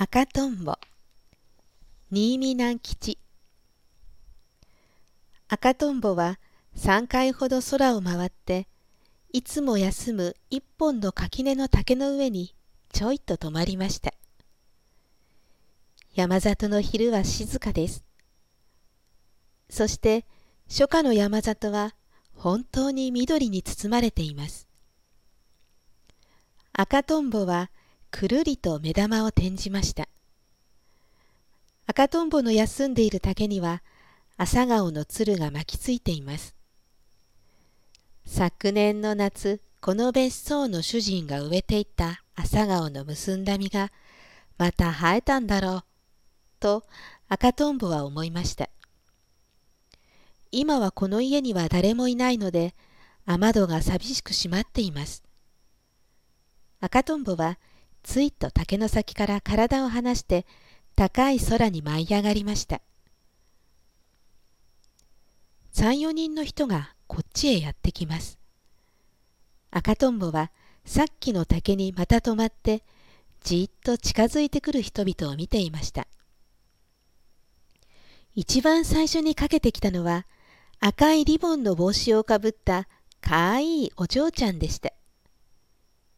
[0.00, 0.74] 赤とんぼ。
[2.12, 3.18] 新見南吉。
[5.48, 6.38] 赤とんぼは
[6.76, 8.68] 3回ほど空を回って
[9.32, 12.54] いつも休む一本の垣根の竹の上に
[12.92, 14.14] ちょいと止まりました。
[16.14, 18.04] 山里の昼は静かです。
[19.68, 20.26] そして
[20.68, 21.96] 初夏の山里は
[22.34, 24.68] 本当に緑に包まれています。
[26.72, 27.72] 赤とんぼは
[28.10, 30.08] くるりと目玉を転じました。
[31.86, 33.82] 赤とんぼの休んでいる竹には
[34.36, 36.54] 朝顔のつるが巻きついています。
[38.26, 43.90] 昨年の夏、この別荘の主人が植えていた朝顔の結んだ実が
[44.58, 45.84] また生えたんだろう、
[46.60, 46.84] と
[47.28, 48.68] 赤とんぼは思いました。
[50.50, 52.74] 今はこの家には誰もいないので
[53.26, 55.22] 雨戸が寂しく閉まっています。
[56.80, 57.58] 赤とんぼは
[58.02, 60.46] ついと竹の先から体を離して
[60.96, 62.80] 高い空に舞い上がりました。
[65.74, 68.38] 34人の人がこっちへやってきます。
[69.70, 70.50] 赤とんぼは
[70.84, 72.82] さっきの竹にまた止まって
[73.44, 76.08] じっと近づいてくる人々を見ていました。
[78.34, 80.26] 一番最初にかけてきたのは
[80.80, 82.88] 赤いリボンの帽子をかぶった
[83.20, 84.92] かわいいお嬢ちゃんでした。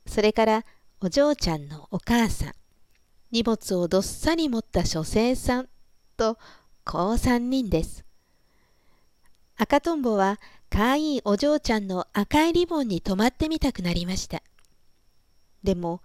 [0.06, 0.64] それから
[1.02, 2.52] お嬢ちゃんのお母さん、
[3.30, 5.68] 荷物をどっさり持った書生さん
[6.18, 6.36] と、
[6.84, 8.04] こう三人です。
[9.56, 14.42] 赤とんぼはかわいいお嬢ちゃんの赤いリボンに止まってみたくなりました。
[15.62, 16.02] でも、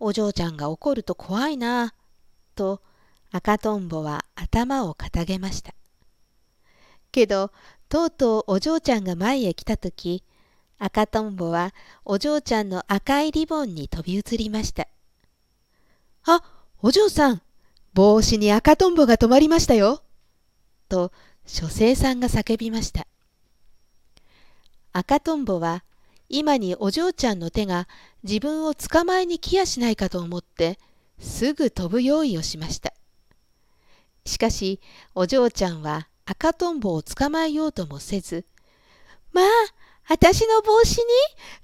[0.00, 1.92] お嬢ちゃんが怒ると怖いな、
[2.54, 2.80] と
[3.30, 5.74] 赤とんぼは頭をかたげました。
[7.12, 7.52] けど、
[7.90, 10.24] とうとうお嬢ちゃんが前へ来たとき、
[10.78, 14.86] 赤とんぼはお嬢ちゃんの赤いリボンに飛び移りました。
[16.24, 16.42] あ、
[16.82, 17.42] お嬢さん、
[17.94, 20.02] 帽子に赤とんぼが止まりましたよ。
[20.88, 21.10] と、
[21.46, 23.06] 書生さんが叫びました。
[24.92, 25.82] 赤とんぼは、
[26.28, 27.88] 今にお嬢ちゃんの手が
[28.22, 30.78] 自分を捕まえに来やしないかと思って、
[31.18, 32.92] すぐ飛ぶ用意をしました。
[34.24, 34.80] しかし、
[35.14, 38.44] お嬢ちゃんは赤とんぼを捕まえようともせず、
[39.32, 39.44] まあ、
[40.08, 41.04] 私の帽子に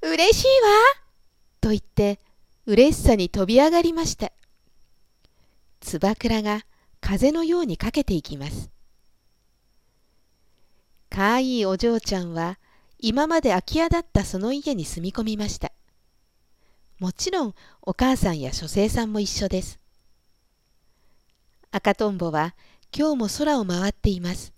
[0.03, 0.69] 嬉しいわ
[1.63, 2.21] と言って
[2.67, 4.33] 嬉しさに飛び上がりました。
[5.81, 6.61] つばくらが
[7.01, 8.71] 風のようにかけていきます。
[11.09, 12.59] かわいいお嬢ちゃんは
[12.99, 15.73] 今まで空き家だったその家に住み込みました。
[16.99, 19.79] もちろんお母さんや書生さんも一緒です。
[21.71, 22.55] 赤とんぼは
[22.97, 24.53] 今日も空を回っています。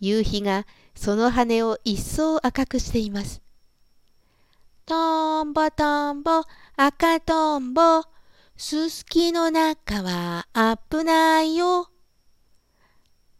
[0.00, 0.66] 夕日が
[0.98, 3.40] その羽を一層赤くしています。
[4.84, 6.42] とんぼとんぼ、
[6.76, 8.02] 赤とんぼ、
[8.56, 10.48] すすきの中は
[10.90, 11.88] 危ないよ。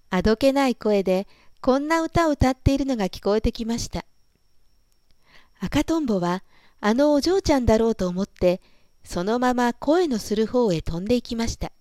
[0.09, 1.27] あどけない声で
[1.61, 4.05] こんな歌を歌っているのが聞こえてきました。
[5.59, 6.45] 赤とんぼは
[6.81, 8.61] あのお嬢ちゃんだろうと思って
[9.03, 11.73] そのまま声のする方へ飛んでいきました。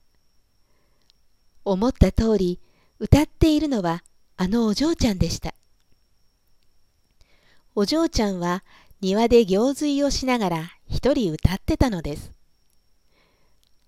[1.63, 2.59] 思った通り
[2.97, 4.03] 歌っているのは
[4.37, 5.53] あのお嬢ちゃんでした。
[7.79, 8.63] お嬢ちゃんは
[9.01, 12.31] 庭で行水をしながら一人歌ってたのです。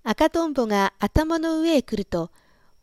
[0.04, 2.30] 赤とんぼが頭の上へ来ると、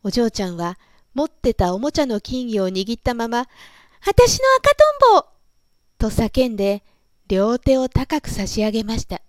[0.03, 0.81] お嬢ちゃんは
[1.15, 3.47] 持ってたおもちゃの金魚を握ったまま、
[4.05, 5.27] 私の赤とんぼ
[5.97, 6.83] と叫んで、
[7.29, 9.23] 両手を高く差し上げました。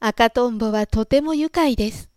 [0.00, 2.10] 赤とんぼはとても愉快です。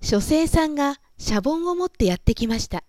[0.00, 2.84] 書生さんがシャボンを持ってやってきました。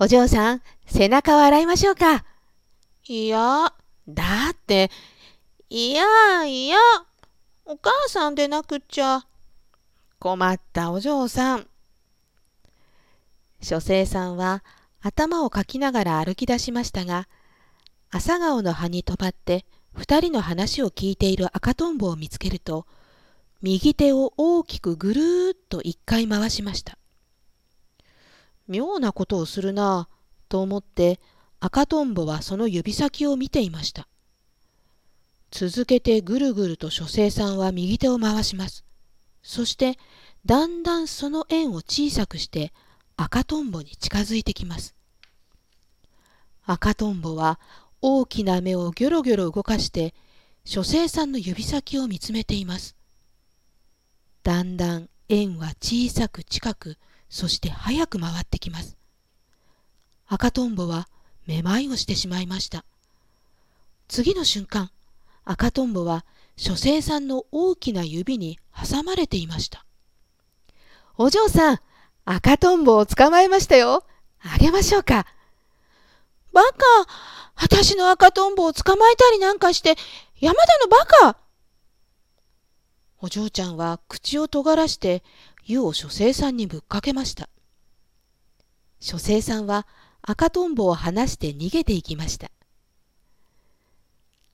[0.00, 2.24] お嬢さん、背中を洗いましょうか。
[3.06, 3.72] いや、
[4.08, 4.90] だって、
[5.70, 6.76] いやいや、
[7.64, 9.24] お母さんでなくっちゃ。
[10.18, 11.68] 困ったお嬢さん。
[13.60, 14.64] 書生さんは
[15.00, 17.28] 頭をかきながら歩き出しましたが、
[18.10, 22.86] 朝顔の葉に止まって二人の話を聞いている赤とんぼを見つけると、
[23.62, 26.98] 右手を大きくぐるーっと一回回しました。
[28.68, 31.20] 妙なことをするなぁと思って
[31.60, 34.08] 赤とんぼはその指先を見ていました。
[35.50, 38.84] 続けてぐるぐると書生さんは右手を回します。
[39.42, 39.98] そして
[40.44, 42.72] だんだんその円を小さくして
[43.16, 44.94] 赤とんぼに近づいてきます。
[46.64, 47.60] 赤とんぼは
[48.02, 50.14] 大きな目をギョロギョロ動かして
[50.64, 52.96] 書生さんの指先を見つめています。
[54.42, 58.96] だんだん円は小さく近くそして早く回ってきます。
[60.26, 61.08] 赤とんぼは
[61.46, 62.84] めまいをしてしまいました。
[64.08, 64.90] 次の瞬間、
[65.44, 66.24] 赤とんぼは
[66.56, 69.84] 書生さんの大きな指に挟まれていました。
[71.16, 71.80] お嬢さん、
[72.24, 74.04] 赤とんぼを捕まえましたよ。
[74.40, 75.26] あげましょうか。
[76.52, 76.76] バカ、
[77.56, 79.96] 私の赤とんぼを捕まえたりなんかして、
[80.40, 81.36] 山田のバカ
[83.20, 85.22] お嬢ちゃんは口を尖らして
[85.64, 87.48] 湯を書生さんにぶっかけました。
[89.00, 89.86] 書生さんは
[90.22, 92.50] 赤とんぼを離して逃げていきました。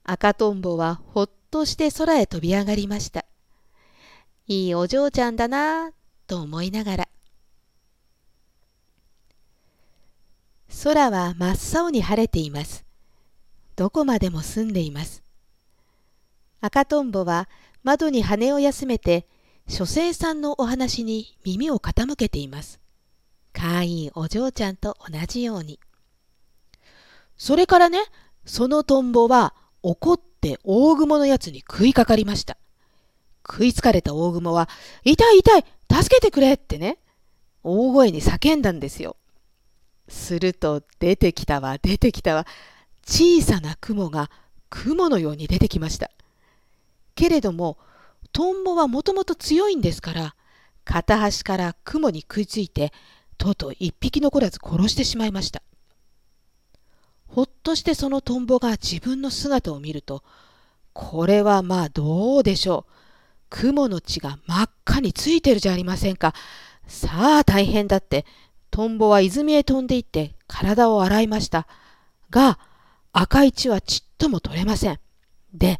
[0.03, 3.25] 赤とんぼはほっとして空へ飛び上がりました。
[4.47, 5.91] いいお嬢ちゃんだな
[6.27, 7.07] と思いながら。
[10.83, 12.85] 空は真っ青に晴れています。
[13.75, 15.23] どこまでも澄んでいます。
[16.59, 17.49] 赤とんぼは
[17.83, 19.27] 窓に羽を休めて、
[19.67, 22.79] 書生さんのお話に耳を傾けています。
[23.53, 25.79] かわいいお嬢ちゃんと同じように。
[27.37, 27.99] それからね、
[28.45, 29.53] そのトンボは
[29.83, 32.57] 怒って大雲のやつに食いかかりました。
[33.47, 34.69] 食いつかれた大雲は、
[35.03, 36.99] 痛い痛い助けてくれってね、
[37.63, 39.17] 大声に叫んだんですよ。
[40.11, 42.45] すると出てきたわ出てきたわ
[43.05, 44.29] 小さな雲が
[44.69, 46.11] 雲のように出てきました
[47.15, 47.77] けれども
[48.31, 50.35] トンボはもともと強いんですから
[50.83, 52.91] 片端から雲に食いついて
[53.37, 55.61] とうとう一匹残らず殺してしまいました
[57.27, 60.23] ほっとしてそのトンボが自分の姿を見ると
[60.93, 62.91] これはまあどうでしょう
[63.49, 66.33] 雲の血が真っ赤についてるじゃありませんか
[66.87, 68.25] さあ大変だって
[68.71, 71.67] トンボは泉へ飛んでいって体を洗いました。
[72.29, 72.57] が、
[73.11, 74.99] 赤い血はちっとも取れません。
[75.53, 75.79] で、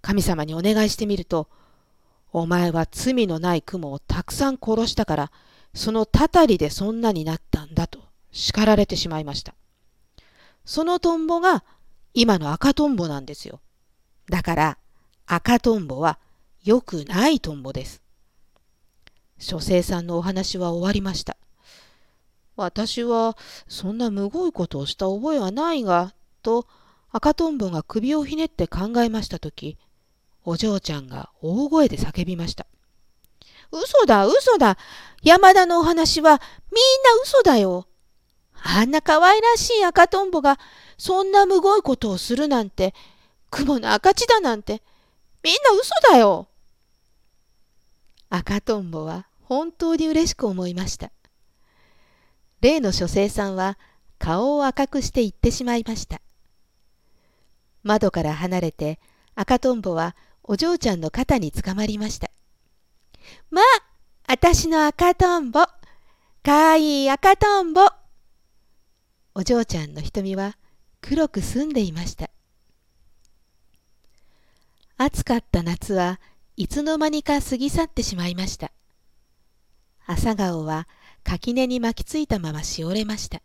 [0.00, 1.48] 神様にお願いしてみると、
[2.32, 5.32] お前は罪のない雲をたくさん殺したから、
[5.74, 8.00] そのたたりでそんなになったんだと
[8.30, 9.54] 叱られてしまいました。
[10.64, 11.64] そのトンボが
[12.14, 13.60] 今の赤トンボなんですよ。
[14.30, 14.78] だから
[15.26, 16.18] 赤トンボは
[16.64, 18.00] 良くないトンボです。
[19.38, 21.36] 書生さんのお話は終わりました。
[22.56, 23.36] 私は
[23.66, 26.66] そんなむごいことをした覚えはないが、と
[27.10, 29.76] 赤とんぼが首をひねって考えましたとき、
[30.44, 32.66] お嬢ちゃんが大声で叫びました。
[33.70, 34.76] 嘘だ、嘘だ。
[35.22, 37.86] 山田のお話はみんな嘘だよ。
[38.62, 40.58] あんな可愛らしい赤とんぼが
[40.98, 42.94] そんなむごいことをするなんて、
[43.50, 44.82] 雲の赤字だなんて、
[45.42, 46.48] みんな嘘だよ。
[48.30, 51.10] 赤とんぼは本当に嬉しく思いました。
[52.60, 53.78] 例の書生さんは
[54.18, 56.20] 顔を赤くして行ってしまいました。
[57.82, 59.00] 窓から離れて
[59.34, 62.30] 赤とんぼはお嬢ちゃんの肩につかまりました。
[63.50, 63.64] まあ、
[64.26, 65.60] あたしの赤とんぼ。
[66.42, 67.82] かわいい赤とんぼ。
[69.34, 70.56] お嬢ちゃんの瞳は
[71.00, 72.30] 黒く澄んでいました。
[74.98, 76.20] 暑かった夏は
[76.56, 78.72] いつの間にか過ぎ去ってしまいました。
[80.06, 80.88] 朝顔は
[81.24, 83.40] 垣根に巻きついたまましおれました。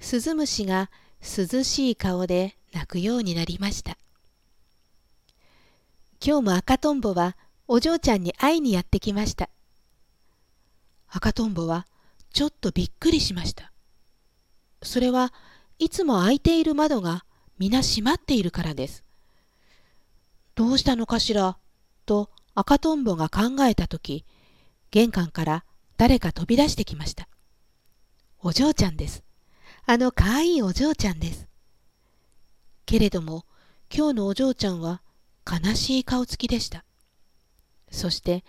[0.00, 3.96] スズムシが涼しい顔で鳴くようになりました。
[6.22, 9.48] 今日も赤とんぼはお嬢ちゃんに会いにやってきました。
[11.08, 11.86] 赤とんぼは
[12.32, 13.72] ちょっとびっくりしました。
[14.82, 15.32] それは
[15.78, 17.24] いつも開いている窓が
[17.58, 19.04] 皆閉まっているからです。
[20.54, 21.56] どうしたのかしら
[22.06, 24.24] と赤とんぼが考えたとき、
[24.90, 25.64] 玄関から
[25.96, 27.28] 誰か飛び出してきました。
[28.40, 29.24] お嬢ちゃんです。
[29.86, 31.48] あのかわいいお嬢ちゃんです。
[32.86, 33.46] けれども、
[33.94, 35.02] 今日のお嬢ちゃんは
[35.50, 36.84] 悲しい顔つきでした。
[37.90, 38.44] そして、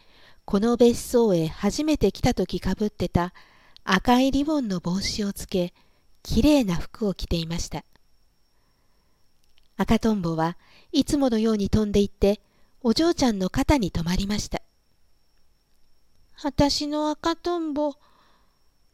[0.45, 3.33] この別荘へ初めて来た時かぶってた
[3.83, 5.73] 赤いリボンの帽子をつけ、
[6.23, 7.83] きれいな服を着ていました。
[9.77, 10.57] 赤とんぼは
[10.91, 12.39] いつものように飛んでいって、
[12.81, 14.61] お嬢ちゃんの肩に止まりました。
[16.43, 17.93] あたしの赤とんぼ。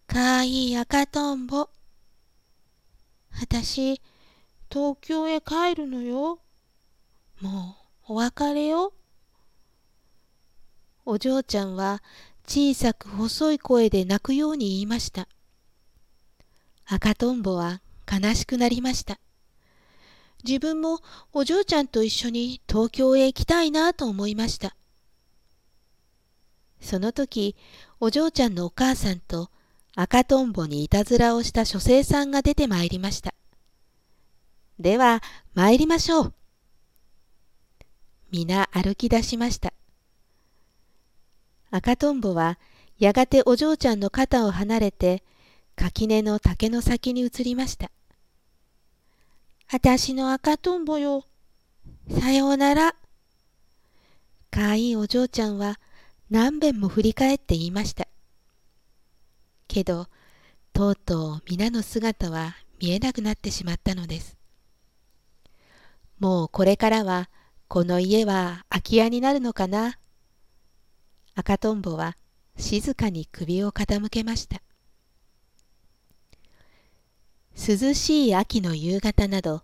[0.08, 1.70] かわいい赤とんぼ。
[3.42, 4.02] あたし、
[4.70, 6.40] 東京へ帰るのよ。
[7.40, 8.94] もう、お別れよ。
[11.06, 12.02] お嬢ちゃんは
[12.48, 15.28] 小さく細い声で泣くように言いました。
[16.86, 17.82] 赤とんぼは
[18.12, 19.20] 悲しくなりました。
[20.44, 21.00] 自分も
[21.32, 24.76] お嬢ちゃんと一緒に東京へ行きたいなと思いました。
[26.82, 27.56] その時、
[28.00, 29.52] お嬢ちゃんのお母さんと
[29.96, 33.34] 赤とんぼにいたずらをした書生さんが出てまいりました。
[34.80, 35.22] では、
[35.54, 36.34] 参りましょう。
[38.32, 39.74] 皆歩き出しました。
[41.70, 42.58] 赤とんぼは
[42.98, 45.24] やがてお嬢ちゃんの肩を離れて
[45.76, 47.92] 垣根の竹の先に移りました。
[49.70, 51.26] あたしの赤とんぼよ。
[52.20, 52.96] さようなら。
[54.50, 55.80] かわいいお嬢ちゃんは
[56.30, 58.08] 何べんも振り返って言いました。
[59.68, 60.08] けど、
[60.72, 64.38] とうとう皆の姿は見えなくなってしまったのです。
[66.20, 67.30] もうこれからは
[67.74, 69.98] この家は空き家になるのかな？
[71.36, 72.18] 赤とんぼは
[72.58, 74.62] 静かに首を傾けました。
[77.56, 79.62] 涼しい秋の夕方など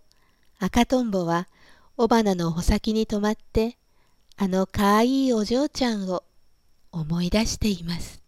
[0.58, 1.48] 赤とんぼは
[1.98, 3.76] 雄花の穂先に止まって
[4.38, 6.24] あのかわいいお嬢ちゃんを
[6.90, 8.22] 思い出しています。